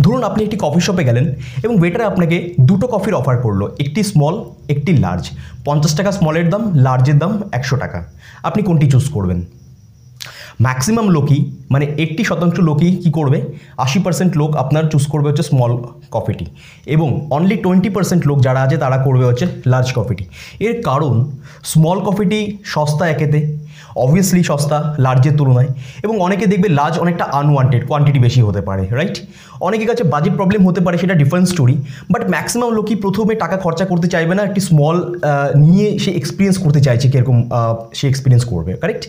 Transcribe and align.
ধরুন 0.00 0.22
আপনি 0.22 0.44
একটি 0.44 0.56
কফি 0.60 0.80
শপে 0.80 1.04
গেলেন 1.04 1.34
এবং 1.62 1.74
ওয়েটার 1.78 2.02
আপনাকে 2.02 2.54
দুটো 2.60 2.86
কফির 2.86 3.14
অফার 3.14 3.36
করল, 3.36 3.60
একটি 3.78 4.02
স্মল 4.02 4.34
একটি 4.68 4.92
লার্জ 4.96 5.24
পঞ্চাশ 5.64 5.92
টাকা 5.96 6.12
স্মলের 6.12 6.50
দাম 6.50 6.62
লার্জের 6.74 7.18
দাম 7.18 7.42
একশো 7.52 7.76
টাকা। 7.76 7.98
আপনি 8.42 8.62
কোনটি 8.62 8.86
চুজ 8.90 9.10
করবেন? 9.10 9.40
ম্যাক্সিমাম 10.62 11.08
লোকই 11.08 11.40
মানে 11.70 11.86
এইট্টি 12.02 12.24
শতাংশ 12.24 12.56
লোকই 12.60 12.96
কী 13.02 13.10
করবে? 13.10 13.38
আশি 13.76 13.98
পার্সেন্ট 13.98 14.36
লোক 14.36 14.56
আপনার 14.56 14.84
চুজ 14.90 15.06
করবে 15.06 15.28
হচ্ছে 15.28 15.42
স্মল 15.42 15.72
কফিটি 16.10 16.46
এবং 16.86 17.28
অনলি 17.30 17.56
টোয়েন্টি 17.56 17.88
পার্সেন্ট 17.88 18.26
লোক 18.26 18.40
যারা 18.40 18.60
আছে 18.62 18.76
তারা 18.76 18.96
করবে 18.96 19.24
হচ্ছে 19.24 19.46
লার্জ 19.66 19.92
কফিটি 19.92 20.24
এর 20.60 20.82
কারণ 20.82 21.30
স্মল 21.64 22.00
কফিটি 22.00 22.58
সস্তা 22.64 23.08
একেতে। 23.08 23.61
অবভিয়াসলি 24.04 24.42
সস্তা 24.50 24.78
লার্জের 25.04 25.34
তুলনায়, 25.40 25.70
এবং 26.04 26.14
অনেকে 26.26 26.44
দেখবে 26.52 26.68
লার্জ 26.78 26.94
অনেকটা 27.04 27.24
আনওয়ান্টেড 27.40 27.82
কোয়ান্টিটি 27.88 28.18
বেশি 28.26 28.40
হতে 28.48 28.60
পারে 28.68 28.84
রাইট 28.98 29.16
অনেকের 29.66 29.88
কাছে 29.90 30.04
বাজেট 30.12 30.34
প্রবলেম 30.38 30.60
হতে 30.68 30.80
পারে, 30.84 30.96
সেটা 31.02 31.14
ডিফারেন্ট 31.22 31.46
স্টোরি 31.52 31.76
বাট 32.12 32.22
ম্যাক্সিমাম 32.34 32.70
লোকই 32.78 32.96
প্রথমে 33.04 33.34
টাকা 33.42 33.56
খরচা 33.64 33.84
করতে 33.90 34.06
চাইবে 34.14 34.34
না, 34.38 34.42
একটি 34.48 34.60
স্মল 34.68 34.96
নিয়ে 35.64 35.86
সে 36.02 36.10
এক্সপিরিয়েন্স 36.20 36.56
করতে 36.64 36.80
চাইছে 36.86 37.06
কীরকম 37.12 37.36
সে 37.98 38.04
এক্সপিরিয়েন্স 38.12 38.44
করবে 38.52 38.72
কারেক্ট 38.82 39.04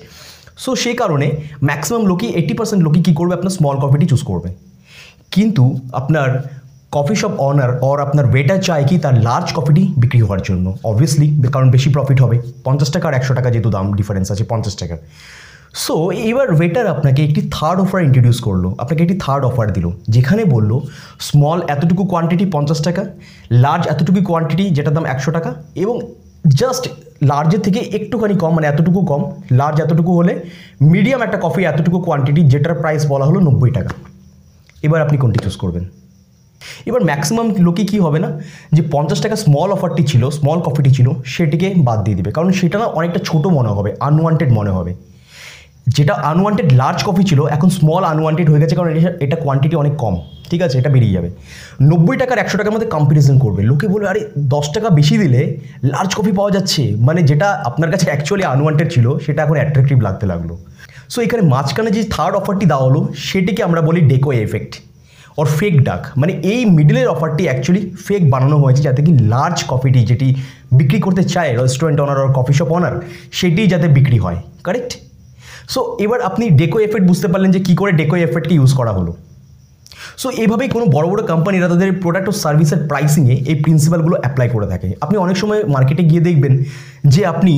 সো 0.64 0.72
সেই 0.84 0.95
কারণে 1.02 1.28
ম্যাক্সিমাম 1.70 2.03
লোকই 2.12 2.30
এইট্টি 2.38 2.55
পার্সেন্ট 2.59 2.81
লোকই 2.88 3.02
কী 3.08 3.14
করবে? 3.20 3.34
আপনার 3.38 3.53
স্মল 3.58 3.76
কফিটি 3.84 4.05
চুজ 4.12 4.22
করবে। 4.30 4.50
কিন্তু 5.36 5.64
আপনার 6.00 6.30
কফি 6.96 7.16
শপ 7.22 7.34
অনার 7.48 7.72
অর 7.90 7.98
আপনার 8.06 8.26
ওয়েটার 8.32 8.60
চায় 8.68 8.84
কি 8.90 8.96
তার 9.04 9.16
লার্জ 9.28 9.48
কফিটি 9.58 9.84
বিক্রি 10.02 10.20
হওয়ার 10.26 10.42
জন্য। 10.48 10.66
অবভিয়াসলি 10.90 11.28
কারণ 11.56 11.68
বেশি 11.76 11.90
প্রফিট 11.96 12.20
হবে। 12.24 12.38
পঞ্চাশ 12.68 12.90
টাকা 12.96 13.06
আর 13.10 13.16
একশো 13.20 13.34
টাকা 13.38 13.50
যেহেতু 13.54 13.70
দাম 13.76 13.86
ডিফারেন্স 14.00 14.28
আছে, 14.34 14.44
পঞ্চাশ 14.52 14.74
টাকার। 14.82 15.00
সো 15.84 15.96
এবার 16.30 16.48
ওয়েটার 16.58 16.86
আপনাকে 16.94 17.22
একটি 17.28 17.42
থার্ড 17.56 17.78
অফার 17.84 18.00
ইন্ট্রোডিউস 18.08 18.40
করল। 18.48 18.64
আপনাকে 18.84 19.02
একটি 19.06 19.18
থার্ড 19.24 19.44
অফার 19.50 19.68
দিল, 19.78 19.86
যেখানে 20.16 20.44
বলল 20.56 20.72
স্মল 21.28 21.60
এতটুকু 21.74 22.04
কোয়ান্টিটি 22.12 22.46
পঞ্চাশ 22.56 22.80
টাকা 22.88 23.04
লার্জ 23.64 23.84
এতটুকু 23.94 24.20
কোয়ান্টিটি 24.30 24.66
যেটার 24.76 24.94
দাম 24.98 25.06
একশো 25.14 25.30
টাকা 25.38 25.50
এবং 25.84 25.95
জাস্ট 26.62 26.84
লার্জের 27.30 27.62
থেকে 27.66 27.80
একটুখানি 27.98 28.36
কম 28.44 28.52
মানে 28.58 28.67
এতটুকু 28.72 29.00
কম 29.12 29.22
লার্জ 29.60 29.78
এতটুকু 29.86 30.12
হলে 30.20 30.34
মিডিয়াম 30.94 31.22
একটা 31.28 31.38
কফি 31.45 31.62
এতটুকু 31.72 31.98
কোয়ান্টিটি 32.08 32.42
যেটার 32.52 32.76
প্রাইস 32.82 33.02
বলা 33.12 33.26
হলো 33.30 33.39
নব্বই 33.48 33.72
টাকা। 33.78 33.92
এবার 34.86 35.00
আপনি 35.06 35.16
কোনটি 35.23 35.39
চুজ 35.45 35.56
করবেন? 35.64 35.86
এবার 36.86 37.03
ম্যাক্সিমাম 37.03 37.53
লোকে 37.59 37.83
কি 37.83 38.00
হবে 38.00 38.19
না? 38.19 38.39
যে 38.72 38.83
পঞ্চাশ 38.92 39.22
টাকা 39.22 39.36
স্মল 39.36 39.72
অফারটি 39.72 40.03
ছিল 40.03 40.30
স্মল 40.30 40.59
কফিটি 40.59 40.92
ছিল, 40.92 41.09
সেটিকে 41.25 41.73
বাদ 41.78 42.03
দিয়ে 42.03 42.17
দিবে। 42.17 42.31
কারণ 42.31 42.52
সেটা 42.52 42.80
না 42.80 42.86
অনেকটা 42.86 43.20
ছোট 43.23 43.47
মনে 43.47 43.70
হবে 43.70 43.94
আনওয়ান্টেড 44.00 44.52
মনে 44.52 44.70
হবে। 44.70 44.95
যেটা 45.88 46.14
আনওয়ান্টেড 46.14 46.73
লার্জ 46.73 47.03
কফি 47.03 47.23
ছিল, 47.23 47.45
এখন 47.45 47.70
স্মল 47.70 48.03
আনওয়ান্টেড 48.03 48.50
হয়ে 48.50 48.59
গেছে, 48.59 48.75
কারণ 48.75 48.89
এটা- 48.89 49.14
এটা 49.20 49.36
কোয়ান্টিটি 49.36 49.75
অনেক 49.75 49.94
কম। 49.97 50.22
ঠিক 50.50 50.61
আছে? 50.61 50.78
এটা 50.78 50.89
বেরিয়ে 50.89 51.14
যাবে। 51.14 51.30
নব্বই 51.81 52.17
টাকার 52.17 52.38
একশো 52.38 52.58
টাকার 52.58 52.73
মধ্যে 52.73 52.88
কম্পারিজন 52.88 53.39
করবে। 53.39 53.64
লোকে 53.64 53.88
বলবে, 53.88 54.09
আরে, 54.09 54.27
দশ 54.39 54.73
টাকা 54.73 54.89
বেশি 54.89 55.17
দিলে 55.17 55.58
লার্জ 55.83 56.16
কফি 56.16 56.31
পাওয়া 56.31 56.52
যাচ্ছে। 56.52 56.95
মানে 57.00 57.23
যেটা 57.23 57.50
আপনার 57.50 57.92
কাছে 57.92 58.11
অ্যাকচুয়ালি 58.11 58.44
আনওয়ান্টেড 58.44 58.94
ছিল, 58.94 59.17
সেটা 59.17 59.44
এখন 59.44 59.53
অ্যাট্রাকটিভ 59.53 60.00
লাগতে 60.00 60.25
লাগল। 60.25 60.55
সো 61.09 61.22
এখানে 61.22 61.44
মাঝখানে 61.44 61.92
যে 61.92 62.03
থার্ড 62.03 62.36
অফারটি 62.36 62.66
দেওয়া 62.66 62.83
হলো, 62.83 63.08
সেটিকে 63.16 63.64
আমরা 63.64 63.81
বলি 63.81 64.02
ডেকো 64.02 64.31
এফেক্ট 64.31 64.80
ওর 65.38 65.48
ফেক 65.58 65.73
ডাক 65.88 66.02
মানে 66.17 66.34
এই 66.53 66.62
মিডলের 66.78 67.08
অফারটি 67.08 67.44
অ্যাকচুয়ালি 67.50 67.81
ফেক 68.06 68.22
বানানো 68.34 68.58
হয়েছে 68.58 68.81
যাতে 68.88 69.02
কি 69.06 69.12
লার্জ 69.34 69.58
কফিটি 69.72 70.02
যেটি 70.06 70.28
বিক্রি 70.80 71.00
করতে 71.06 71.23
চায় 71.23 71.52
রেস্টুরেন্ট 71.62 72.00
অনার 72.03 72.20
আর 72.23 72.30
কফি 72.38 72.53
শপ 72.53 72.70
অনার 72.78 72.95
সেটি 73.31 73.61
যাতে 73.67 73.88
বিক্রি 73.88 74.17
হয়। 74.20 74.38
কারেক্ট 74.66 74.92
সো 75.73 75.80
এবার 76.00 76.20
আপনি 76.22 76.44
ডেকো 76.59 76.78
এফেক্ট 76.80 77.06
বুঝতে 77.08 77.28
পারলেন 77.28 77.52
যে 77.52 77.59
কী 77.59 77.73
করে 77.76 77.92
ডেকো 77.92 78.16
এফেক্টকে 78.16 78.56
ইউজ 78.56 78.72
করা 78.73 78.92
হলো। 78.92 79.11
সো 80.22 80.28
এইভাবেই 80.42 80.70
কোনো 80.70 80.86
বড় 80.95 81.06
বড় 81.11 81.22
কোম্পানিরা 81.31 81.67
তাদের 81.67 81.89
প্রোডাক্ট 82.04 82.28
ও 82.30 82.34
সার্ভিসের 82.44 82.80
প্রাইসিংয়ে 82.89 83.36
এই 83.52 83.56
প্রিন্সিপালগুলো 83.64 84.16
অ্যাপ্লাই 84.22 84.50
করে 84.50 84.67
থাকে। 84.67 84.89
আপনি 85.02 85.16
অনেক 85.17 85.38
সময় 85.38 85.59
মার্কেটে 85.76 86.04
গিয়ে 86.04 86.22
দেখবেন 86.22 86.54
যে 87.14 87.22
আপনি 87.26 87.54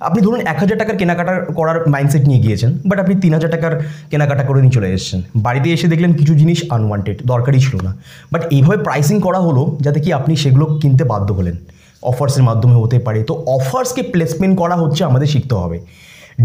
আপনি 0.00 0.20
ধরুন 0.22 0.40
এক 0.40 0.58
হাজার 0.58 0.78
টাকার 0.78 0.96
কেনাকাটা 0.96 1.34
করার 1.54 1.88
মাইন্ডসেট 1.88 2.24
নিয়ে 2.28 2.40
গিয়েছেন 2.40 2.70
বাট 2.86 2.98
আপনি 3.00 3.14
তিন 3.20 3.34
হাজার 3.34 3.50
টাকার 3.50 3.72
কেনাকাটা 4.10 4.44
করে 4.44 4.60
নিয়ে 4.60 4.72
চলে 4.72 4.88
এসেছেন। 4.92 5.22
বাড়িতে 5.36 5.68
এসে 5.72 5.86
দেখলেন 5.88 6.12
কিছু 6.12 6.34
জিনিস 6.34 6.58
আনওয়ান্টেড 6.70 7.18
দরকারই 7.24 7.60
ছিল 7.60 7.76
না। 7.82 7.96
বাট 8.32 8.42
এইভাবে 8.50 8.78
প্রাইসিং 8.84 9.20
করা 9.20 9.38
হলো 9.38 9.76
যাতে 9.80 10.00
কি 10.00 10.12
আপনি 10.12 10.36
সেগুলো 10.36 10.64
কিনতে 10.82 11.04
বাধ্য 11.04 11.28
হলেন। 11.32 11.56
অফার্সের 12.02 12.42
মাধ্যমে 12.42 12.74
হতে 12.74 12.98
পারে। 12.98 13.22
তো 13.22 13.34
অফার্সকে 13.46 14.02
প্লেসমেন্ট 14.02 14.58
করা 14.58 14.76
হচ্ছে 14.76 15.04
আমাদের 15.04 15.26
শিখতে 15.26 15.54
হবে। 15.54 15.78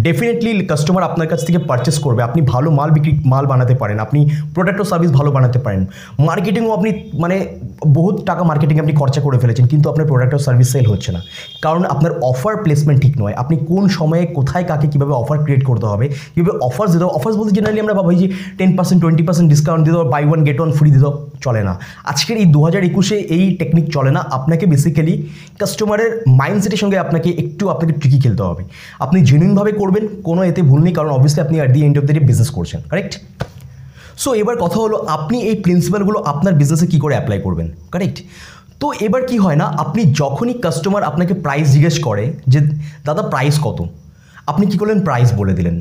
ডেফিনেটলি 0.03 0.51
কাস্টমার 0.65 1.03
আপনার 1.03 1.27
কাছ 1.27 1.45
থেকে 1.45 1.59
পারচেস 1.69 1.97
করবে। 1.99 2.21
আপনি 2.23 2.41
ভালো 2.53 2.71
মাল 2.71 2.89
বিক্রি, 2.95 3.11
মাল 3.25 3.45
বানাতে 3.45 3.75
পারেন। 3.75 3.97
আপনি 3.99 4.19
প্রোডাক্ট 4.53 4.79
ও 4.81 4.83
সার্ভিস 4.83 5.11
ভালো 5.11 5.29
বানাতে 5.31 5.59
পারেন। 5.59 5.81
মার্কেটিংও 6.19 6.71
আপনি 6.77 6.89
মানে 7.23 7.35
বহুত 7.87 8.15
টাকা 8.25 8.43
মার্কেটিং 8.43 8.79
আপনি 8.79 8.93
খরচা 8.93 9.21
করে 9.21 9.37
ফেলেছেন, 9.39 9.65
কিন্তু 9.67 9.89
আপনার 9.89 10.07
প্রোডাক্ট 10.07 10.33
ও 10.33 10.37
সার্ভিস 10.37 10.69
সেল 10.73 10.85
হচ্ছে 10.85 11.11
না। 11.11 11.21
কারণ 11.61 11.85
আপনার 11.93 12.11
অফার 12.21 12.53
প্লেসমেন্ট 12.63 13.01
ঠিক 13.01 13.13
নয়। 13.21 13.33
আপনি 13.41 13.55
কোন 13.69 13.87
সময়ে 13.87 14.25
কোথায় 14.37 14.63
কাকে 14.63 14.87
কীভাবে 14.87 15.13
অফার 15.13 15.37
ক্রিয়েট 15.43 15.63
করতে 15.65 15.85
হবে, 15.85 16.05
কীভাবে 16.35 16.59
অফার্স 16.67 16.89
দিতে 16.91 17.03
হবে। 17.03 17.13
অফার্স 17.19 17.35
বলতে 17.39 17.53
জেনারেলি 17.57 17.79
আমরা 17.79 17.93
ভাবি 17.93 18.15
যে 18.15 18.27
ten 18.57 18.75
percent 18.77 19.01
twenty 19.01 19.23
percent 19.27 19.49
discount 19.53 19.81
দিতে 19.85 19.97
buy 20.13 20.25
one 20.25 20.43
get 20.47 20.59
one 20.59 20.71
free 20.77 20.89
দিতে 20.91 21.09
চলে 21.45 21.61
না। 21.63 21.73
আজকের 22.11 22.37
এই 22.37 22.45
দু 22.45 22.59
হাজার 22.65 22.83
একুশে 22.89 23.15
এই 23.15 23.55
টেকনিক 23.59 23.85
চলে 23.95 24.11
না। 24.11 24.21
আপনাকে 24.37 24.65
বেসিক্যালি 24.65 25.15
কাস্টমারের 25.59 26.11
মাইন্ডসেটের 26.39 26.79
সঙ্গে 26.83 26.97
আপনাকে 27.05 27.29
একটু, 27.43 27.63
আপনাকে 27.69 27.93
ট্রিকি 27.99 28.19
খেলতে 28.23 28.43
হবে। 28.49 28.63
আপনি 29.05 29.17
জেনুইনভাবে 29.29 29.71
করবেন, 29.85 30.03
কোনো 30.27 30.41
এতে 30.49 30.61
ভুল 30.69 30.79
নেই, 30.85 30.93
কারণ 30.97 31.09
অবভিয়াসলি 31.17 31.41
আপনি 31.45 31.55
at 31.59 31.71
the 31.75 31.81
end 31.87 31.95
of 31.99 32.03
the 32.07 32.13
day 32.17 32.21
business 32.29 32.49
করছেন 32.57 32.79
কারেক্ট 32.91 33.13
সো 34.23 34.29
এবার 34.41 34.55
কথা 34.63 34.77
হলো, 34.83 34.97
আপনি 35.17 35.37
এই 35.49 35.55
প্রিন্সিপালগুলো 35.65 36.17
আপনার 36.31 36.53
বিজনেসে 36.61 36.87
কী 36.93 36.97
করে 37.03 37.13
অ্যাপ্লাই 37.17 37.39
করবেন 37.45 37.67
কারেক্ট 37.93 38.17
তো 38.81 38.87
এবার 39.05 39.21
কি 39.29 39.37
হয় 39.43 39.57
না, 39.61 39.65
আপনি 39.83 40.01
যখনই 40.21 40.55
কাস্টমার 40.65 41.03
আপনাকে 41.09 41.33
প্রাইস 41.45 41.67
জিজ্ঞেস 41.75 41.95
করে 42.07 42.23
যে, 42.53 42.59
দাদা 43.07 43.23
প্রাইস 43.33 43.55
কত? 43.65 43.79
আপনি 44.51 44.63
কি 44.69 44.75
করলেন? 44.81 44.99
প্রাইস 45.07 45.29
বলে 45.39 45.53
দিলেন। 45.59 45.75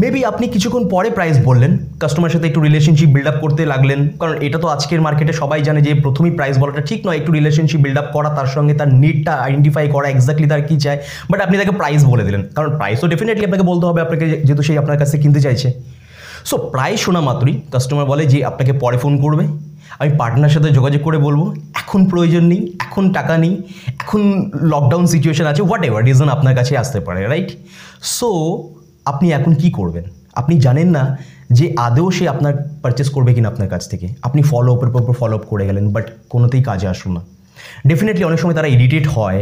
মেবি 0.00 0.20
আপনি 0.30 0.44
কিছুক্ষণ 0.54 0.82
পরে 0.94 1.08
প্রাইস 1.16 1.36
বললেন 1.48 1.72
কাস্টমার 2.02 2.32
সাথে 2.34 2.46
একটু 2.50 2.60
রিলেশনশিপ 2.66 3.10
বিল্ড 3.14 3.28
আপ 3.30 3.36
করতে 3.44 3.62
লাগলেন, 3.72 4.00
কারণ 4.20 4.34
এটা 4.46 4.58
তো 4.62 4.66
আজকের 4.74 5.00
মার্কেটে 5.06 5.32
সবাই 5.42 5.60
জানে 5.68 5.80
যে 5.86 5.92
প্রথমেই 6.04 6.32
প্রাইস 6.38 6.56
বলাটা 6.62 6.82
ঠিক 6.90 7.00
নয়, 7.06 7.16
একটু 7.20 7.30
রিলেশনশিপ 7.38 7.80
বিল্ড 7.84 7.98
আপ 8.02 8.08
করা, 8.16 8.28
তার 8.38 8.48
সঙ্গে 8.54 8.74
তার 8.80 8.90
নিডটা 9.02 9.32
আইডেন্টিফাই 9.46 9.84
করা 9.94 10.06
এক্স্যাক্টলি 10.14 10.46
তার 10.52 10.62
কী 10.68 10.76
চায়। 10.84 10.98
বাট 11.30 11.38
আপনি 11.46 11.54
তাকে 11.60 11.72
প্রাইস 11.80 12.00
বলে 12.12 12.24
দিলেন, 12.28 12.42
কারণ 12.56 12.70
প্রাইস 12.78 12.96
তো 13.02 13.06
ডেফিনেটলি 13.12 13.44
আপনাকে 13.48 13.64
বলতে 13.70 13.84
হবে, 13.88 14.00
আপনাকে 14.06 14.24
যেহেতু 14.46 14.62
সেই 14.68 14.76
আপনার 14.82 14.96
কাছে 15.02 15.14
কিনতে 15.22 15.40
চাইছে। 15.46 15.68
সো 16.48 16.54
প্রায় 16.72 16.96
শোনা 17.04 17.20
মাত্রই 17.28 17.54
কাস্টমার 17.72 18.06
বলে 18.12 18.24
যে 18.32 18.38
আপনাকে 18.50 18.72
পরে 18.82 18.96
ফোন 19.02 19.14
করবে। 19.24 19.44
আমি 20.00 20.10
পার্টনার 20.20 20.52
সাথে 20.56 20.68
যোগাযোগ 20.78 21.02
করে 21.06 21.18
বলব, 21.26 21.42
এখন 21.82 22.00
প্রয়োজন 22.10 22.44
নেই, 22.52 22.60
এখন 22.86 23.04
টাকা 23.18 23.34
নেই, 23.44 23.54
এখন 24.02 24.20
লকডাউন 24.72 25.04
সিচুয়েশন 25.14 25.46
আছে 25.52 25.62
হোয়াট 25.68 25.82
এভার 25.88 26.02
রিজন 26.08 26.28
আপনার 26.36 26.54
কাছে 26.58 26.72
আসতে 26.82 26.98
পারে 27.06 27.20
রাইট 27.32 27.50
সো 28.16 28.30
আপনি 29.10 29.26
এখন 29.38 29.52
কি 29.60 29.68
করবেন? 29.78 30.04
আপনি 30.40 30.54
জানেন 30.66 30.88
না 30.96 31.02
যে 31.58 31.66
আদেও 31.86 32.08
সে 32.16 32.24
আপনার 32.34 32.52
পারচেস 32.82 33.08
করবে 33.14 33.30
কিনা 33.36 33.48
আপনার 33.52 33.68
কাছ 33.74 33.82
থেকে। 33.92 34.06
আপনি 34.26 34.40
ফলো 34.50 34.70
আপের 34.76 34.90
পর 34.94 35.02
ফলো 35.20 35.34
আপ 35.38 35.44
করে 35.52 35.64
গেলেন 35.68 35.84
বাট 35.94 36.06
কোনোতেই 36.32 36.62
কাজে 36.68 36.86
আসলো 36.94 37.10
না। 37.16 37.22
ডেফিনেটলি 37.90 38.24
অনেক 38.30 38.38
সময় 38.42 38.56
তারা 38.58 38.68
ইরিটেট 38.76 39.06
হয়, 39.16 39.40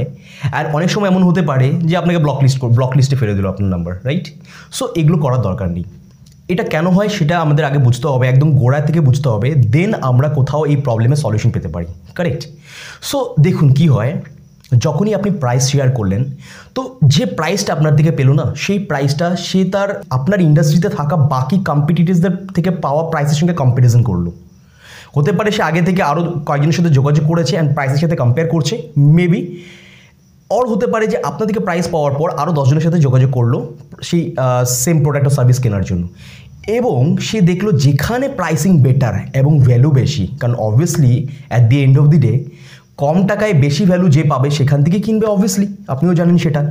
আর 0.58 0.64
অনেক 0.76 0.88
সময় 0.94 1.08
এমন 1.12 1.22
হতে 1.28 1.42
পারে 1.50 1.66
যে 1.88 1.94
আপনাকে 2.00 2.18
ব্লক 2.24 2.38
লিস্ট 2.44 2.58
ব্লক 2.78 2.92
লিস্টে 2.98 3.16
ফেলে 3.20 3.34
দিল 3.38 3.46
আপনার 3.52 3.68
নাম্বার 3.74 3.92
রাইট 4.08 4.26
সো 4.76 4.84
এগুলো 5.00 5.16
করার 5.24 5.40
দরকার 5.48 5.68
নেই। 5.76 5.84
এটা 6.52 6.64
কেন 6.74 6.86
হয় 6.96 7.08
সেটা 7.16 7.34
আমাদের 7.44 7.64
আগে 7.68 7.80
বুঝতে 7.86 8.06
হবে, 8.12 8.24
একদম 8.32 8.48
গোড়া 8.60 8.80
থেকে 8.88 9.00
বুঝতে 9.08 9.28
হবে 9.32 9.48
দেন 9.74 9.90
আমরা 10.10 10.28
কোথাও 10.38 10.62
এই 10.72 10.78
প্রবলেমের 10.86 11.20
সলিউশন 11.24 11.50
পেতে 11.54 11.68
পারি 11.74 11.86
কারেক্ট 12.18 12.42
সো 13.10 13.18
দেখুন 13.46 13.66
কি 13.78 13.86
হয় 13.94 14.12
যখনই 14.84 15.12
আপনি 15.18 15.30
প্রাইস 15.42 15.64
শেয়ার 15.72 15.88
করলেন, 15.98 16.22
তো 16.76 16.80
যে 17.14 17.24
প্রাইসটা 17.38 17.70
আপনার 17.76 17.96
দিকে 17.98 18.12
পেল 18.18 18.28
না, 18.40 18.44
সেই 18.64 18.78
প্রাইসটা 18.88 19.26
সে 19.46 19.60
তার 19.74 19.88
আপনার 20.16 20.38
ইন্ডাস্ট্রিতে 20.48 20.88
থাকা 20.98 21.16
বাকি 21.34 21.56
কম্পিটিটিভসদের 21.70 22.34
থেকে 22.56 22.70
পাওয়া 22.84 23.02
প্রাইসের 23.10 23.38
সঙ্গে 23.40 23.54
কম্পারিজন 23.60 24.02
করল। 24.02 24.26
হতে 25.16 25.32
পারে 25.38 25.50
সে 25.56 25.62
আগে 25.70 25.82
থেকে 25.88 26.02
আরও 26.10 26.22
কয়েকজনের 26.48 26.76
সাথে 26.78 26.90
যোগাযোগ 26.98 27.24
করেছে 27.30 27.54
অ্যান্ড 27.56 27.70
প্রাইসের 27.76 28.00
সাথে 28.04 28.16
কম্পেয়ার 28.22 28.48
করছে 28.54 28.74
মেবি 29.16 29.40
অর 30.56 30.64
হতে 30.72 30.86
পারে 30.92 31.04
যে 31.12 31.16
আপনার 31.28 31.48
থেকে 31.48 31.60
প্রাইস 31.66 31.86
পাওয়ার 31.94 32.12
পর 32.20 32.28
আরও 32.42 32.52
দশজনের 32.58 32.84
সাথে 32.86 32.98
যোগাযোগ 33.06 33.30
করল 33.38 33.54
সেই 34.08 34.22
সেম 34.84 34.96
প্রোডাক্ট 35.04 35.26
ও 35.26 35.32
সার্ভিস 35.36 35.58
কেনার 35.64 35.84
জন্য। 35.90 36.04
এবং 36.78 37.00
সে 37.26 37.38
দেখল 37.50 37.68
যেখানে 37.84 38.26
প্রাইসিং 38.38 38.72
বেটার 38.84 39.14
এবং 39.40 39.52
ভ্যালু 39.66 39.90
বেশি, 40.00 40.24
কারণ 40.40 40.54
obviously 40.66 41.12
at 41.50 41.62
the 41.70 41.76
end 41.84 41.96
of 41.98 42.06
the 42.12 42.18
day 42.26 42.32
কম 42.98 43.16
টাকায় 43.26 43.54
বেশি 43.64 43.84
ভ্যালু 43.90 44.06
যে 44.08 44.22
পাবে 44.32 44.48
সেখান 44.50 44.78
থেকে 44.84 44.98
কিনবে 45.06 45.26
অবভিয়াসলি 45.26 45.66
আপনিও 45.88 46.14
জানেন 46.20 46.36
সেটা। 46.44 46.62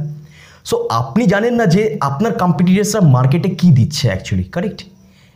সো 0.69 0.75
আপনি 1.01 1.23
জানেন 1.33 1.53
না 1.59 1.65
যে 1.75 1.81
আপনার 2.09 2.33
কম্পিটিটার্সরা 2.41 3.01
মার্কেটে 3.15 3.50
কী 3.59 3.68
দিচ্ছে 3.77 4.03
অ্যাকচুয়ালি 4.12 4.45
কারেক্ট 4.56 4.79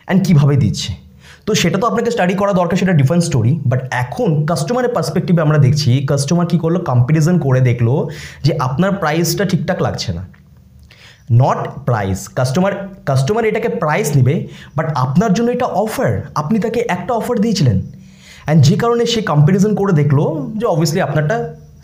অ্যান্ড 0.07 0.19
কীভাবে 0.27 0.55
দিচ্ছে? 0.63 0.91
তো 1.45 1.51
সেটা 1.61 1.77
তো 1.81 1.85
আপনাকে 1.87 2.09
স্টাডি 2.11 2.35
করা 2.41 2.53
দরকার, 2.53 2.77
সেটা 2.81 2.93
ডিফারেন্ট 2.99 3.23
স্টোরি 3.29 3.53
বাট 3.71 3.79
এখন 4.03 4.29
কাস্টমারের 4.49 4.91
পার্সপেক্টিভে 4.95 5.41
আমরা 5.45 5.57
দেখছি 5.65 5.89
কাস্টমার 6.11 6.45
কী 6.51 6.57
করল? 6.63 6.77
কম্পারিজন 6.89 7.35
করে 7.45 7.59
দেখল 7.69 7.87
যে 8.45 8.51
আপনার 8.67 8.91
প্রাইসটা 9.01 9.43
ঠিকঠাক 9.51 9.79
লাগছে 9.85 10.09
না। 10.17 10.23
নট 11.41 11.59
প্রাইস 11.87 12.19
কাস্টমার 12.37 12.73
কাস্টমার 13.09 13.43
এটাকে 13.49 13.69
প্রাইস 13.83 14.07
নেবে 14.17 14.35
বাট 14.77 14.87
আপনার 14.95 15.31
জন্য 15.33 15.49
এটা 15.51 15.67
অফার 15.83 16.11
আপনি 16.41 16.57
তাকে 16.65 16.79
একটা 16.95 17.13
অফার 17.13 17.35
দিয়েছিলেন। 17.43 17.77
অ্যান্ড 18.45 18.59
যে 18.67 18.75
কারণে 18.81 19.03
সে 19.13 19.19
কম্প্যারিজন 19.31 19.71
করে 19.79 19.93
দেখল 20.01 20.19
যে 20.59 20.65
অবভিয়াসলি 20.73 21.01
আপনারটা 21.07 21.35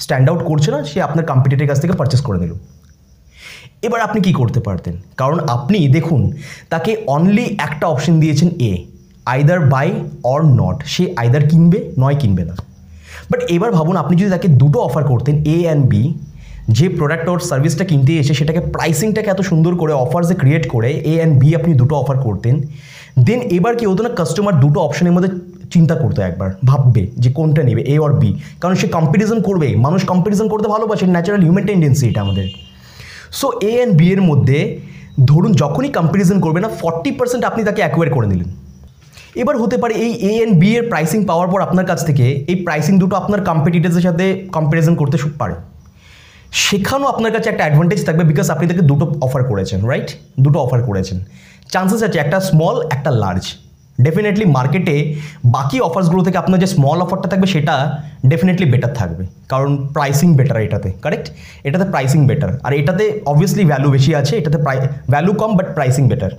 স্ট্যান্ড 0.04 0.28
আউট 0.30 0.42
করছে 0.50 0.70
না, 0.76 0.80
সে 0.92 0.98
আপনার 1.08 1.24
কম্পিটিটের 1.32 1.68
কাছ 1.70 1.78
থেকে 1.84 1.94
পারচেস 2.00 2.22
করে 2.28 2.40
নিল। 2.44 2.54
এবার 3.88 4.00
আপনি 4.08 4.20
কি 4.26 4.32
করতে 4.40 4.60
পারতেন? 4.68 4.96
কারণ 5.18 5.38
আপনি, 5.56 5.80
দেখুন, 5.88 6.22
তাকে 6.70 6.92
অনলি 7.16 7.46
একটা 7.68 7.86
অপশন 7.94 8.14
দিয়েছেন 8.20 8.50
এ 8.70 8.72
আইদার 9.34 9.60
বাই 9.74 9.88
অর 10.34 10.42
নট 10.60 10.78
সে 10.94 11.04
আইদার 11.22 11.44
কিনবে, 11.52 11.80
নয় 11.98 12.18
কিনবে 12.22 12.44
না। 12.50 12.56
বাট 13.30 13.42
এবার 13.56 13.70
ভাবুন, 13.78 13.96
আপনি 14.04 14.14
যদি 14.20 14.30
তাকে 14.36 14.48
দুটো 14.62 14.80
অফার 14.88 15.04
করতেন 15.12 15.36
এ 15.56 15.58
অ্যান্ড 15.66 15.84
বি 15.92 16.04
যে 16.78 16.86
প্রোডাক্ট 16.98 17.28
ওর 17.32 17.40
সার্ভিসটা 17.50 17.84
কিনতে 17.92 18.12
এসে 18.22 18.34
সেটাকে 18.40 18.62
প্রাইসিংটাকে 18.76 19.30
এত 19.32 19.42
সুন্দর 19.42 19.74
করে 19.76 19.94
অফার্সে 20.06 20.36
ক্রিয়েট 20.42 20.66
করে 20.74 20.90
এ 21.12 21.14
অ্যান্ড 21.20 21.34
বি 21.42 21.50
আপনি 21.60 21.72
দুটো 21.82 21.94
অফার 21.96 22.18
করতেন 22.26 22.56
দেন 23.28 23.40
এবার 23.58 23.74
কি 23.80 23.86
হতো 23.92 24.02
না 24.06 24.12
কাস্টমার 24.20 24.56
দুটো 24.64 24.80
অপশনের 24.88 25.14
মধ্যে 25.16 25.32
চিন্তা 25.74 25.96
করতো 26.02 26.20
একবার, 26.30 26.50
ভাববে 26.70 27.04
যে 27.24 27.30
কোনটা 27.38 27.62
নেবে 27.68 27.82
এ 27.94 27.96
অর 28.06 28.14
বি 28.22 28.30
কারণ 28.62 28.76
সে 28.82 28.88
কম্পিটিশন 28.98 29.40
করবে, 29.48 29.68
মানুষ 29.86 30.02
কম্পিটিশন 30.12 30.48
করতে 30.52 30.68
ভালোবাসে 30.76 31.06
ন্যাচারাল 31.16 31.42
হিউম্যান 31.46 31.66
টেন্ডেন্সি 31.70 32.06
এটা 32.12 32.22
আমাদের। 32.26 32.46
সো 33.40 33.48
এ 33.70 33.72
অ্যান্ড 33.78 33.94
বি 34.00 34.08
এর 34.14 34.22
মধ্যে 34.30 34.60
ধরুন 35.30 35.52
যখনই 35.64 35.92
কম্প্যারিজন 35.98 36.38
করবে 36.46 36.60
না 36.64 36.70
ফর্টি 36.82 37.10
পার্সেন্ট 37.18 37.44
আপনি 37.50 37.62
তাকে 37.68 37.82
অ্যাকোয়ার 37.84 38.10
করে 38.16 38.28
নিলেন। 38.32 38.50
এবার 39.42 39.56
হতে 39.62 39.76
পারে 39.82 39.94
এই 40.06 40.14
এ 40.32 40.34
অ্যান্ড 40.38 40.54
বি 40.62 40.70
এর 40.78 40.84
প্রাইসিং 40.92 41.20
পাওয়ার 41.30 41.48
পর 41.52 41.60
আপনার 41.68 41.86
কাছ 41.92 42.00
থেকে, 42.10 42.26
এই 42.52 42.58
প্রাইসিং 42.66 42.94
দুটো 43.04 43.16
আপনার 43.22 43.42
কম্পিটিটার্সের 43.50 44.06
সাথে 44.08 44.26
কম্প্যারিজন 44.56 44.94
করতে 45.02 45.18
পারে। 45.42 45.56
সেখানেও 46.66 47.08
আপনার 47.14 47.32
কাছে 47.36 47.48
একটা 47.50 47.64
অ্যাডভান্টেজ 47.66 48.02
থাকবে 48.08 48.24
বিকজ 48.32 48.48
আপনি 48.56 48.66
তাকে 48.72 48.84
দুটো 48.92 49.06
অফার 49.26 49.42
করেছেন 49.52 49.80
রাইট 49.92 50.10
দুটো 50.46 50.58
অফার 50.66 50.80
করেছেন। 50.90 51.18
চান্সেস 51.74 52.02
আছে 52.08 52.18
একটা 52.24 52.38
স্মল 52.50 52.76
একটা 52.96 53.12
লার্জ 53.24 53.46
ডেফিনেটলি 54.06 54.46
মার্কেটে 54.58 54.96
বাকি 55.56 55.78
অফার্সগুলো 55.88 56.22
থেকে 56.28 56.38
আপনার 56.44 56.60
যে 56.64 56.68
স্মল 56.76 57.00
অফারটা 57.06 57.28
থাকবে 57.32 57.48
সেটা 57.54 57.76
ডেফিনেটলি 58.32 58.66
বেটার 58.74 58.94
থাকবে। 59.00 59.24
কারণ 59.52 59.70
প্রাইসিং 59.96 60.30
বেটার 60.40 60.58
এটাতে 60.68 60.90
কারেক্ট 61.04 61.28
এটাতে 61.68 61.86
প্রাইসিং 61.94 62.20
বেটার 62.30 62.52
আর 62.66 62.72
এটাতে 62.82 63.04
অবভিয়াসলি 63.32 63.64
ভ্যালু 63.72 63.88
বেশি 63.96 64.12
আছে, 64.22 64.34
এটাতে 64.42 64.58
ভ্যালু 65.14 65.32
কম 65.42 65.52
বাট 65.58 65.68
প্রাইসিং 65.78 66.04
বেটার 66.12 66.34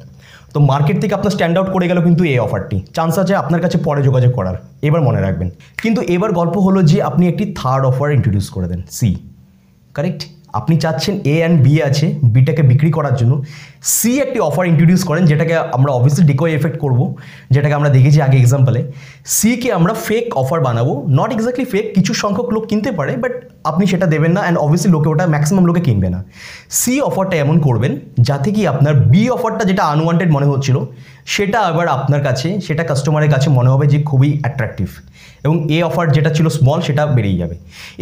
তো 0.54 0.58
মার্কেট 0.70 0.96
থেকে 1.02 1.14
আপনার 1.18 1.32
স্ট্যান্ড 1.36 1.54
আউট 1.58 1.68
করে 1.74 1.86
গেল 1.90 1.98
কিন্তু 2.06 2.22
এই 2.32 2.38
অফারটি 2.46 2.76
চান্স 2.96 3.14
আছে 3.22 3.34
আপনার 3.42 3.60
কাছে 3.64 3.76
পরে 3.86 4.00
যোগাযোগ 4.08 4.32
করার, 4.38 4.56
এবার 4.88 5.00
মনে 5.08 5.20
রাখবেন। 5.26 5.48
কিন্তু 5.82 6.00
এবার 6.14 6.30
গল্প 6.40 6.54
হলো 6.66 6.80
যে 6.90 6.98
আপনি 7.08 7.24
একটি 7.32 7.44
থার্ড 7.60 7.82
অফার 7.90 8.08
ইন্ট্রোডিউস 8.16 8.46
করে 8.54 8.66
দেন 8.72 8.80
সি 8.98 9.08
কারেক্ট 9.96 10.22
আপনি 10.58 10.75
চাচ্ছেন 10.82 11.14
এ 11.32 11.34
অ্যান্ড 11.40 11.56
বি 11.64 11.75
আছে 11.88 12.06
বিটাকে 12.34 12.62
বিক্রি 12.70 12.90
করার 12.96 13.14
জন্য 13.20 13.32
সি 13.94 14.10
একটি 14.25 14.38
অফার 14.49 14.64
ইন্ট্রোডিউস 14.72 15.02
করেন, 15.08 15.22
যেটাকে 15.31 15.54
আমরা 15.76 15.90
অবভিয়াসলি 15.99 16.25
ডিকো 16.31 16.44
এফেক্ট 16.58 16.78
করব, 16.84 17.00
যেটাকে 17.54 17.75
আমরা 17.78 17.90
দেখেছি 17.96 18.19
আগে 18.26 18.37
এক্সাম্পলে 18.40 18.81
সিকে 19.37 19.69
আমরা 19.78 19.93
ফেক 20.06 20.26
অফার 20.43 20.58
বানাবো 20.66 20.93
নট 21.19 21.31
এক্স্যাক্টলি 21.34 21.66
ফেক 21.72 21.84
কিছু 21.96 22.12
সংখ্যক 22.22 22.49
লোক 22.54 22.64
কিনতে 22.70 22.90
পারে 22.99 23.12
বাট 23.22 23.32
আপনি 23.70 23.84
সেটা 23.92 24.06
দেবেন 24.14 24.32
না 24.36 24.40
অ্যান্ড 24.44 24.58
অবভিয়াসলি 24.64 24.90
লোকে 24.96 25.08
ওটা 25.12 25.24
ম্যাক্সিমাম 25.34 25.64
লোকে 25.68 25.80
কিনবে 25.86 26.08
না। 26.14 26.20
সি 26.80 26.94
অফারটা 27.08 27.36
এমন 27.44 27.56
করবেন, 27.66 27.92
যাতে 28.28 28.48
কি 28.54 28.62
আপনার 28.72 28.94
বি 29.12 29.22
অফারটা 29.36 29.64
যেটা 29.70 29.82
আনওয়ান্টেড 29.94 30.30
মনে 30.36 30.46
হচ্ছিল, 30.52 30.76
সেটা 31.34 31.58
আবার 31.70 31.86
আপনার 31.96 32.20
কাছে, 32.26 32.48
সেটা 32.66 32.82
কাস্টমারের 32.90 33.30
কাছে 33.34 33.48
মনে 33.58 33.68
হবে 33.72 33.84
যে 33.92 33.98
খুবই 34.08 34.30
অ্যাট্রাকটিভ 34.42 34.88
এবং 35.46 35.56
এ 35.76 35.78
অফার 35.88 36.06
যেটা 36.16 36.30
ছিল 36.36 36.46
স্মল 36.56 36.78
সেটা 36.88 37.02
বেরিয়ে 37.16 37.38
যাবে। 37.42 37.54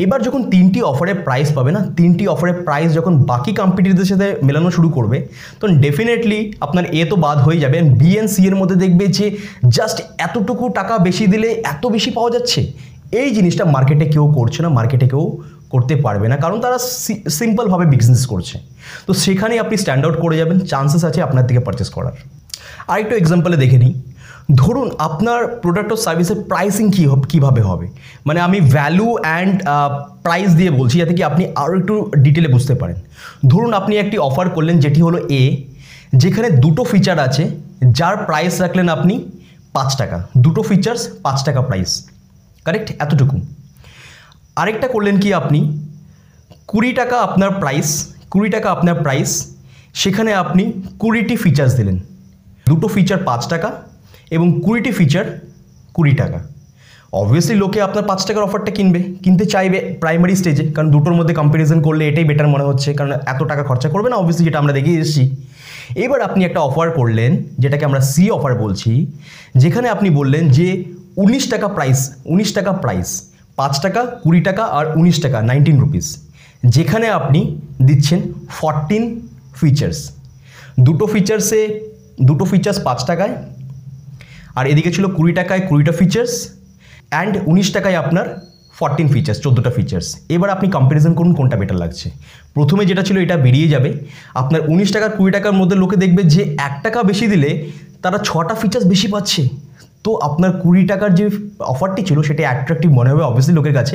এবার 0.04 0.18
যখন 0.26 0.40
তিনটি 0.52 0.80
অফারের 0.92 1.18
প্রাইস 1.26 1.48
পাবে 1.56 1.70
না, 1.76 1.80
তিনটি 1.98 2.24
অফারের 2.34 2.56
প্রাইস 2.66 2.88
যখন 2.98 3.12
বাকি 3.30 3.52
কম্পিটিটরদের 3.60 4.08
সাথে 4.12 4.26
মেলানো 4.46 4.68
শুরু 4.76 4.88
করবে 4.96 5.18
তখন 5.58 5.72
ডেফিনেটলি 5.84 6.38
আপনার 6.66 6.84
এ 7.00 7.02
তো 7.10 7.16
বাদ 7.24 7.38
হয়ে 7.46 7.58
যাবে। 7.64 7.78
বি 8.00 8.10
এন্ড 8.18 8.30
সি 8.34 8.42
এর 8.48 8.56
মধ্যে 8.60 8.76
দেখবে 8.84 9.04
যে 9.18 9.26
জাস্ট 9.76 9.98
এতটুকু 10.26 10.64
টাকা 10.78 10.94
বেশি 11.06 11.24
দিলে 11.32 11.48
এত 11.72 11.82
বেশি 11.94 12.10
পাওয়া 12.16 12.30
যাচ্ছে? 12.34 12.60
এই 13.20 13.28
জিনিসটা 13.36 13.64
মার্কেটে 13.74 14.06
কেউ 14.14 14.24
করছে 14.38 14.60
না 14.64 14.68
মার্কেটে 14.78 15.06
কেউ 15.12 15.24
করতে 15.72 15.94
পারবে 16.04 16.26
না, 16.32 16.36
কারণ 16.44 16.58
তারা 16.64 16.78
সিম্পলভাবে 17.38 17.86
বিজনেস 17.94 18.22
করছে। 18.32 18.56
তো 19.06 19.12
সেখানে 19.24 19.54
আপনি 19.64 19.74
স্ট্যান্ড 19.82 20.02
আউট 20.06 20.16
করে 20.24 20.36
যাবেন 20.40 20.56
চান্সেস 20.72 21.02
আছে 21.08 21.20
আপনার 21.26 21.44
থেকে 21.48 21.60
পারচেস 21.66 21.90
করার। 21.96 22.14
আরেকটু 22.92 23.14
এক্সাম্পলে 23.20 23.56
দেখে 23.64 23.78
নিই। 23.84 23.94
ধরুন 24.62 24.88
আপনার 25.08 25.40
প্রোডাক্ট 25.62 25.90
ও 25.94 25.96
সার্ভিসের 26.06 26.38
প্রাইসিং 26.50 26.86
কী 26.94 27.02
কীভাবে 27.32 27.62
হবে? 27.68 27.86
মানে 28.26 28.38
আমি 28.46 28.58
ভ্যালু 28.74 29.08
অ্যান্ড 29.24 29.54
প্রাইস 30.24 30.50
দিয়ে 30.60 30.70
বলছি, 30.80 30.94
যাতে 31.02 31.14
কি 31.18 31.22
আপনি 31.30 31.42
আরও 31.62 31.74
একটু 31.80 31.94
ডিটেলে 32.24 32.48
বুঝতে 32.54 32.74
পারেন। 32.80 32.96
ধরুন 33.50 33.70
আপনি 33.80 33.94
একটি 34.02 34.16
অফার 34.28 34.46
করলেন, 34.56 34.76
যেটি 34.84 35.00
হলো 35.06 35.18
এ 35.40 35.42
যেখানে 36.22 36.48
দুটো 36.64 36.82
ফিচার 36.90 37.16
আছে, 37.26 37.44
যার 37.98 38.14
প্রাইস 38.28 38.54
রাখলেন 38.64 38.86
আপনি 38.96 39.14
পাঁচ 39.76 39.90
টাকা। 40.00 40.18
দুটো 40.44 40.60
ফিচার্স 40.68 41.02
পাঁচ 41.24 41.38
টাকা 41.46 41.60
প্রাইস 41.68 41.90
কারেক্ট 42.64 42.88
এতটুকু। 43.04 43.36
আরেকটা 44.60 44.86
করলেন 44.94 45.16
কি 45.22 45.28
আপনি? 45.40 45.60
কুড়ি 46.70 46.90
টাকা 47.00 47.16
আপনার 47.26 47.50
প্রাইস 47.60 47.88
কুড়ি 48.32 48.48
টাকা 48.50 48.68
আপনার 48.76 48.96
প্রাইস 49.04 49.30
সেখানে 49.94 50.30
আপনি 50.42 50.62
কুড়িটি 51.02 51.34
ফিচার্স 51.44 51.72
দিলেন। 51.78 51.96
দুটো 52.68 52.86
ফিচার 52.94 53.18
পাঁচ 53.28 53.42
টাকা 53.52 53.68
এবং 54.36 54.46
কুড়িটি 54.64 54.90
ফিচার 54.98 55.24
কুড়ি 55.96 56.12
টাকা। 56.22 56.38
অবভিয়াসলি 57.12 57.56
লোকে 57.62 57.78
আপনার 57.82 58.04
পাঁচ 58.10 58.20
টাকার 58.26 58.42
অফারটা 58.48 58.72
কিনবে, 58.76 59.00
কিনতে 59.24 59.44
চাইবে 59.44 59.78
প্রাইমারি 60.02 60.34
স্টেজে 60.40 60.64
কারণ 60.74 60.88
দুটোর 60.90 61.14
মধ্যে 61.18 61.34
কম্প্যারিজন 61.34 61.78
করলে 61.86 62.02
এটাই 62.08 62.24
বেটার 62.24 62.48
মনে 62.48 62.64
হচ্ছে, 62.64 62.88
কারণ 62.94 63.10
এত 63.32 63.40
টাকা 63.50 63.62
খরচা 63.62 63.88
করবে 63.88 64.08
না 64.10 64.16
অবভিয়াসলি 64.16 64.44
যেটা 64.48 64.58
আমরা 64.62 64.72
দেখে 64.72 64.92
এসেছি। 64.98 65.22
এবার 66.04 66.20
আপনি 66.28 66.40
একটা 66.44 66.60
অফার 66.60 66.88
করলেন, 66.90 67.30
যেটাকে 67.58 67.84
আমরা 67.84 68.00
সি 68.12 68.24
অফার 68.30 68.52
বলছি, 68.54 68.92
যেখানে 69.62 69.86
আপনি 69.88 70.08
বললেন 70.10 70.44
যে 70.48 70.68
উনিশ 71.24 71.44
টাকা 71.52 71.68
প্রাইস 71.76 71.98
উনিশ 72.32 72.50
টাকা 72.56 72.72
প্রাইস 72.82 73.08
পাঁচ 73.58 73.74
টাকা, 73.84 74.00
কুড়ি 74.22 74.40
টাকা 74.48 74.64
আর 74.78 74.84
উনিশ 75.00 75.16
টাকা 75.24 75.38
নাইনটিন 75.50 75.76
রুপিস 75.82 76.06
যেখানে 76.74 77.06
আপনি 77.18 77.40
দিচ্ছেন 77.88 78.20
ফরটিন 78.58 79.04
ফিচার্স 79.60 79.98
দুটো 80.86 81.04
ফিচার্সে 81.12 81.60
দুটো 82.28 82.44
ফিচার্স 82.50 82.78
পাঁচ 82.86 83.00
টাকায়, 83.10 83.34
আর 84.58 84.64
এদিকে 84.72 84.90
ছিল 84.96 85.04
কুড়ি 85.16 85.32
টাকায় 85.40 85.62
কুড়িটা 85.68 85.92
ফিচার্স 86.00 86.32
অ্যান্ড 87.12 87.32
উনিশ 87.50 87.68
টাকায় 87.76 87.96
আপনার 88.02 88.26
ফরটিন 88.78 89.08
ফিচার্স 89.14 89.38
চোদ্দোটা 89.44 89.72
ফিচার্স 89.76 90.08
এবার 90.34 90.48
আপনি 90.56 90.66
কম্প্যারিজন 90.76 91.12
করুন 91.18 91.32
কোনটা 91.38 91.56
বেটার 91.60 91.78
লাগছে। 91.82 92.06
প্রথমে 92.56 92.82
যেটা 92.90 93.02
ছিল 93.08 93.16
এটা 93.24 93.36
বেরিয়ে 93.46 93.68
যাবে। 93.74 93.90
আপনার 94.40 94.60
উনিশ 94.72 94.88
টাকা 94.96 95.08
কুড়ি 95.16 95.30
টাকার 95.36 95.54
মধ্যে 95.60 95.76
লোকে 95.82 95.96
দেখবে 96.02 96.22
যে 96.34 96.42
এক 96.68 96.74
টাকা 96.84 96.98
বেশি 97.10 97.26
দিলে 97.32 97.50
তারা 98.02 98.18
ছটা 98.28 98.54
ফিচার্স 98.60 98.84
বেশি 98.92 99.08
পাচ্ছে। 99.14 99.42
তো 100.04 100.10
আপনার 100.28 100.50
কুড়ি 100.62 100.82
টাকার 100.92 101.10
যে 101.18 101.26
অফারটি 101.72 102.02
ছিল, 102.08 102.18
সেটা 102.28 102.42
অ্যাট্রাকটিভ 102.48 102.90
মনে 102.98 103.08
হবে 103.12 103.22
অবভিয়াসলি 103.28 103.54
লোকের 103.58 103.74
কাছে। 103.78 103.94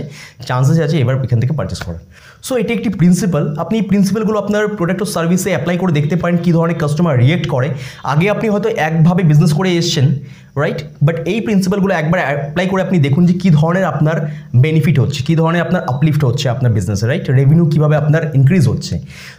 চান্সেস 0.49 0.77
আছে 0.85 0.95
এবার 1.03 1.15
এখান 1.27 1.39
থেকে 1.43 1.53
পারচেস 1.59 1.81
করার। 1.85 2.03
সো 2.47 2.53
এটি 2.61 2.71
একটি 2.77 2.89
প্রিন্সিপাল 2.99 3.43
আপনি 3.63 3.75
এই 3.79 3.85
প্রিন্সিপালগুলো 3.89 4.37
আপনার 4.43 4.63
প্রোডাক্ট 4.77 5.01
ও 5.01 5.07
সার্ভিসে 5.15 5.49
অ্যাপ্লাই 5.53 5.75
করে 5.81 5.91
দেখতে 5.99 6.15
পারেন, 6.21 6.35
কী 6.43 6.51
ধরনের 6.57 6.77
কাস্টমার 6.81 7.13
রিয়েক্ট 7.23 7.45
করে। 7.53 7.67
আগে 8.13 8.25
আপনি 8.35 8.45
হয়তো 8.53 8.69
একভাবে 8.87 9.21
বিজনেস 9.29 9.51
করে 9.59 9.69
এসছেন 9.79 10.05
রাইট 10.61 10.79
বাট 11.05 11.15
এই 11.31 11.39
প্রিন্সিপালগুলো 11.45 11.93
একবার 12.01 12.19
অ্যাপ্লাই 12.25 12.65
করে 12.71 12.81
আপনি 12.87 12.97
দেখুন 13.05 13.23
যে 13.29 13.33
কী 13.41 13.49
ধরনের 13.59 13.85
আপনার 13.91 14.17
বেনিফিট 14.63 14.95
হচ্ছে, 15.03 15.19
কী 15.27 15.33
ধরনের 15.39 15.61
আপনার 15.65 15.81
আপলিফ্ট 15.93 16.21
হচ্ছে 16.29 16.45
আপনার 16.53 16.71
বিজনেসে 16.77 17.05
রাইট 17.11 17.25
রেভিনিউ 17.39 17.65
কীভাবে 17.73 17.95
আপনার 18.01 18.23
ইনক্রিজ 18.37 18.63
হচ্ছে। 18.71 18.93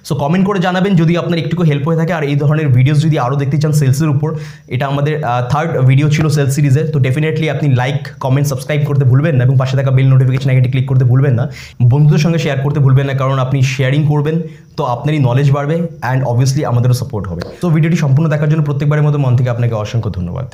সো 0.08 0.12
কমেন্ট 0.23 0.44
করে 0.49 0.58
জানাবেন 0.66 0.92
যদি 1.00 1.12
আপনার 1.23 1.38
একটুকু 1.42 1.62
হেল্প 1.70 1.85
হয়ে 1.88 1.99
থাকে, 2.00 2.12
আর 2.18 2.25
এই 2.30 2.37
ধরনের 2.42 2.68
ভিডিওস 2.76 2.99
যদি 3.06 3.16
আরও 3.25 3.37
দেখতে 3.42 3.56
চান 3.62 3.73
সেলসের 3.80 4.11
উপর, 4.14 4.28
এটা 4.75 4.85
আমাদের 4.92 5.14
থার্ড 5.52 5.70
ভিডিও 5.90 6.06
ছিল 6.14 6.26
সেলস 6.37 6.52
সিরিজে 6.56 6.82
তো 6.92 6.99
ডেফিনেটলি 7.06 7.46
আপনি 7.54 7.66
লাইক 7.80 7.99
কমেন্ট 8.25 8.46
সাবস্ক্রাইব 8.52 8.80
করতে 8.88 9.04
ভুলবেন 9.11 9.35
না 9.38 9.42
এবং 9.46 9.56
পাশে 9.62 9.75
থাকা 9.78 9.90
বেল 9.96 10.08
নোটিফিকেশন 10.14 10.49
আইকনটি 10.50 10.70
ক্লিক 10.73 10.87
করতে 10.90 11.04
ভুলবেন 11.11 11.35
না। 11.40 11.44
বন্ধুদের 11.92 12.23
সঙ্গে 12.25 12.38
শেয়ার 12.44 12.58
করতে 12.64 12.80
ভুলবেন 12.85 13.06
না, 13.11 13.14
কারণ 13.20 13.37
আপনি 13.44 13.58
শেয়ারিং 13.75 14.00
করবেন, 14.12 14.37
তো 14.78 14.82
আপনারই 14.94 15.20
নলেজ 15.28 15.49
বাড়বে 15.56 15.76
অ্যান্ড 16.04 16.20
অবভিয়াসলি 16.30 16.62
আমাদেরও 16.70 16.96
সাপোর্ট 17.00 17.25
হবে। 17.30 17.42
তো 17.62 17.66
ভিডিওটি 17.75 17.99
সম্পূর্ণ 18.04 18.26
দেখার 18.32 18.49
জন্য 18.52 18.62
প্রত্যেকবারের 18.68 19.04
মতো 19.06 19.16
মন 19.25 19.32
থেকে 19.38 19.50
আপনাকে 19.54 19.75
অসংখ্য 19.82 20.11
ধন্যবাদ। 20.18 20.49